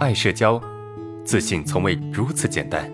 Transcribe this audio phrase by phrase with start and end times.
[0.00, 0.58] 爱社交，
[1.26, 2.90] 自信从未如此简单。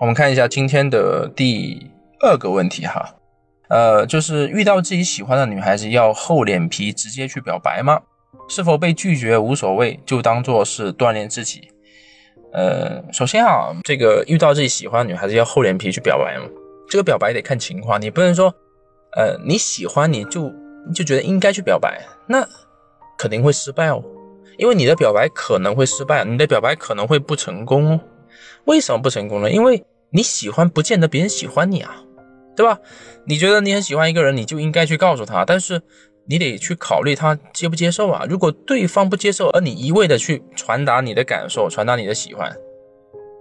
[0.00, 1.80] 我们看一下今天的第
[2.20, 3.14] 二个问题哈，
[3.68, 8.02] 呃，就是遇到自己喜欢的女孩子，要厚脸皮直接去表白吗？
[8.48, 11.70] 是否被拒绝无所谓，就当做是锻炼自己。
[12.52, 16.46] 呃，首先啊，这个遇到自己喜欢的女孩子要厚脸皮去表白吗？
[16.90, 18.52] 这个表白得看情况，你不能说，
[19.16, 20.52] 呃，你喜欢你就
[20.94, 22.46] 就觉得应该去表白，那
[23.18, 24.04] 肯定会失败哦，
[24.58, 28.00] 因为你的表白可能会失败，你的表白可能会不成功哦。
[28.66, 29.50] 为什么不成功呢？
[29.50, 32.02] 因为你喜欢不见得别人喜欢你啊，
[32.54, 32.78] 对吧？
[33.24, 35.80] 你觉得你很喜欢一个人，你就应该去告诉他，但是
[36.26, 38.26] 你得去考虑他接不接受啊。
[38.28, 42.54] 如果对方不接受，而你一味的去传达你的感受，传达你的喜欢。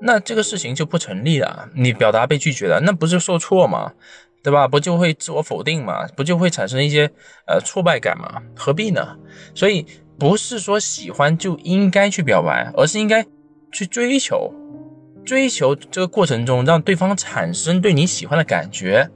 [0.01, 3.93] 那这个事情就不成立了，你表达被拒绝了，那不是受挫吗？
[4.45, 4.67] 对吧？
[4.67, 6.07] 不就会自我否定吗？
[6.15, 7.09] 不就会产生一些
[7.47, 8.39] 呃挫败感吗？
[8.55, 9.17] 何必呢？
[9.55, 9.83] 所以
[10.19, 13.25] 不是说喜欢就应该去表白，而是应该
[13.71, 14.53] 去追求，
[15.25, 19.09] 追求这个过程中让对方产生对你喜欢的感觉，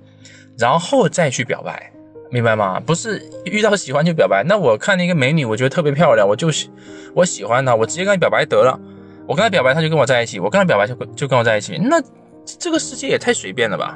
[0.57, 1.93] 然后再去表白，
[2.31, 2.79] 明白吗？
[2.79, 4.43] 不是遇到喜欢就表白。
[4.43, 6.67] 那我看那个美女，我觉得特别漂亮，我就是
[7.13, 8.79] 我喜欢她，我直接跟她表白得了。
[9.27, 11.77] 我跟她表白，她就跟我在一起；我跟她表白，就就跟我在一起。
[11.77, 12.01] 那
[12.43, 13.95] 这个世界也太随便了吧，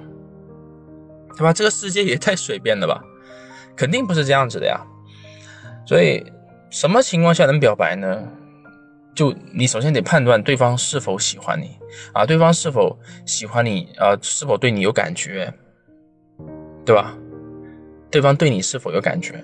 [1.38, 1.52] 对吧？
[1.54, 3.04] 这个世界也太随便了吧，
[3.76, 4.80] 肯定不是这样子的呀。
[5.86, 6.24] 所以，
[6.70, 8.24] 什么情况下能表白呢？
[9.16, 11.78] 就你首先得判断对方是否喜欢你
[12.14, 15.54] 啊，对方是否喜欢你啊，是否对你有感觉，
[16.84, 17.16] 对吧？
[18.10, 19.44] 对方对你是否有感觉，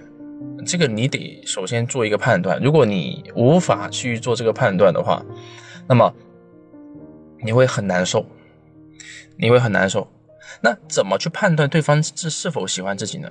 [0.66, 2.60] 这个你得首先做一个判断。
[2.62, 5.24] 如果你无法去做这个判断的话，
[5.88, 6.12] 那么
[7.44, 8.26] 你会很难受，
[9.38, 10.08] 你会很难受。
[10.62, 13.30] 那怎么去判断对方是是否喜欢自己呢？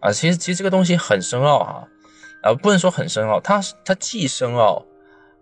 [0.00, 1.88] 啊，其实其实这个东西很深奥哈，
[2.42, 4.84] 啊，不能说很深奥，它它既深奥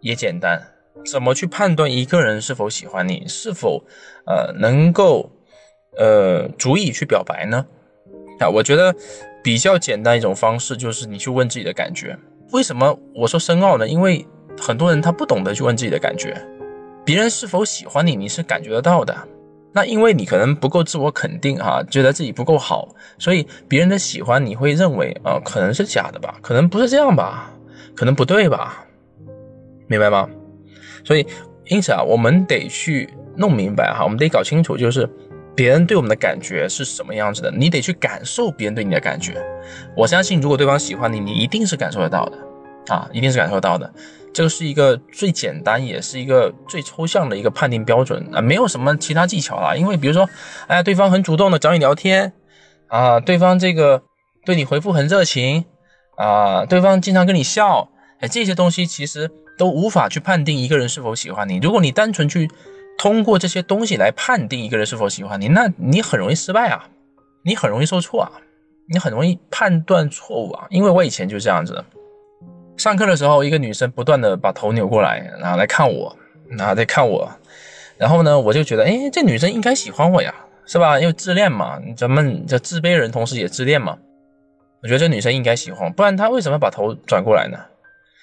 [0.01, 0.61] 也简单。
[1.07, 3.85] 怎么去判断一个人是否喜欢你，是否
[4.27, 5.31] 呃能够
[5.97, 7.65] 呃足以去表白呢？
[8.41, 8.93] 啊，我觉得
[9.45, 12.19] 比较简单一种方式就是你去问自己的感觉。
[12.51, 13.87] 为什么我说深奥呢？
[13.87, 14.27] 因为
[14.61, 16.37] 很多人他不懂得去问自己的感觉，
[17.05, 19.17] 别人是否喜欢你，你是感觉得到的。
[19.79, 27.49] 那因为你可能不够自我肯定哈，觉得自己不够好，所以别人的喜欢你会认为啊，可能是假的吧，可能不是这样吧，
[27.95, 28.85] 可能不对吧，
[29.87, 30.29] 明白吗？
[31.05, 31.25] 所以
[31.67, 35.09] 因此啊，我们得去弄明白哈，我们得搞清楚，就是
[35.55, 39.41] 别人对我们的感觉是什么样子的，你得去感受别人对你的感觉。
[39.97, 42.39] 我相信，如果对方喜欢你，你一定是感受得到的。
[42.89, 43.93] 啊，一定是感受到的，
[44.33, 49.77] 这个是一个最简单，也是一个最抽象的一个判定标准啊，没有什么其他技巧了。
[49.77, 50.29] 因为比如说，
[50.67, 52.33] 哎，对方很主动的找你聊天
[52.89, 54.03] 啊，对方这个
[54.45, 55.65] 对你回复很热情
[56.17, 57.91] 啊，对方经常跟你笑，
[58.21, 61.59] 哎，这些东西其实都无法去判定一个人是否喜欢你。
[61.59, 62.51] 如果你单纯去
[62.97, 66.89] 通过这些东西来判定一个人是否喜欢你，那你很容易失败啊，
[67.45, 68.33] 你很容易受挫啊，
[68.89, 70.67] 你很容易判断错误啊。
[70.71, 71.85] 因为我以前就是这样子。
[72.79, 76.17] 上课的时候，一个女生不断的把头扭过来，然后来看我，
[76.49, 77.29] 然后在看我，
[77.97, 80.33] 然后呢，我就觉得，哎，这女生应该喜欢我呀，
[80.65, 80.99] 是吧？
[81.01, 83.99] 因为自恋嘛，咱们这自卑人同时也自恋嘛，
[84.81, 87.59] 我觉得这女生应该喜欢，不然她为什么把头转过来呢？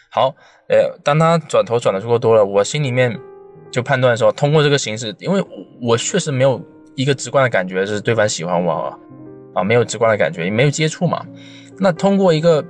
[0.10, 0.34] 好，
[0.70, 3.20] 呃，当她转头转的足够多了，我心里面
[3.70, 5.44] 就判断说，通过这个形式，因为
[5.82, 6.62] 我确实没有
[6.96, 8.98] 一个直观的感觉是对方喜欢我
[9.54, 11.26] 啊，没有直观的感觉，也没有接触嘛，
[11.78, 12.66] 那通过一个。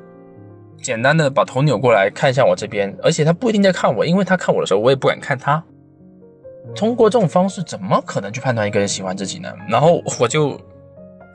[0.81, 5.63] 简单的把头扭过来看向我这边，而且他不一定在看我，因为他看我的时候，我也不敢看他。
[6.75, 9.53] 通过这种方式，怎么可能去判断一个人喜欢自己呢？
[9.69, 10.59] 然后我就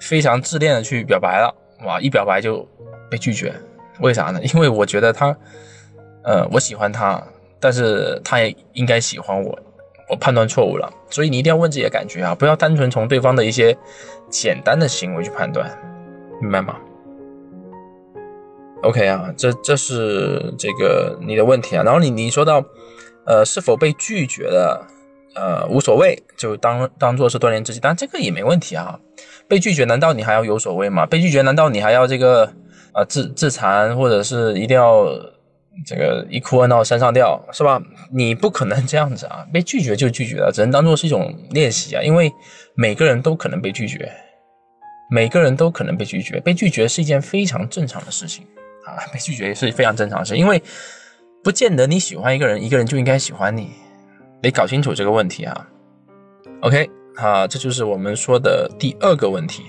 [0.01, 2.67] 非常自恋的去表白了，哇，一表白就
[3.11, 3.55] 被拒绝，
[4.01, 4.41] 为啥呢？
[4.43, 5.37] 因为我觉得他，
[6.25, 7.23] 呃，我喜欢他，
[7.61, 9.59] 但是他也应该喜欢我，
[10.09, 10.93] 我判断错误了。
[11.09, 13.77] 所以你一定要问自己的感觉啊，不要单纯从对方的一些
[14.29, 15.71] 简单的行为去判断，
[16.41, 16.77] 明白吗
[18.83, 21.83] ？OK 啊，这这是这个你的问题啊。
[21.83, 22.65] 然后你你说到，
[23.27, 24.87] 呃，是否被拒绝的，
[25.35, 27.81] 呃，无所谓，就当当做是锻炼自己。
[27.81, 28.99] 但这个也没问题啊。
[29.47, 31.05] 被拒绝，难道你还要有所谓吗？
[31.05, 32.45] 被拒绝，难道你还要这个
[32.93, 35.07] 啊自自残，或者是一定要
[35.85, 37.83] 这个一哭二闹三上吊，是吧？
[38.13, 39.45] 你不可能这样子啊。
[39.53, 42.03] 被拒绝就拒绝了，只能当做是一种练习啊。
[42.03, 42.33] 因为
[42.75, 44.11] 每个人都可能被拒绝，
[45.11, 48.47] 每个人都可能被拒绝，被拒绝是一件非常正常的事情。
[48.85, 50.63] 啊， 被拒绝也是非常正常的事，因为
[51.43, 53.71] 不见得你喜欢一个人，一个人就应该喜欢你，
[54.43, 55.67] 得搞清楚这个问题啊。
[56.61, 59.65] OK，啊，这就是我们说的第二个问题。